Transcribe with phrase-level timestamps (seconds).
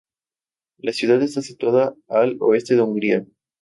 [0.79, 3.25] La ciudad está situada al oeste de Hungría.